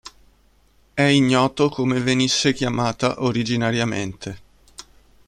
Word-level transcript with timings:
È 0.95 1.03
ignoto 1.03 1.69
come 1.69 1.99
venisse 1.99 2.53
chiamata 2.53 3.21
originariamente. 3.21 4.41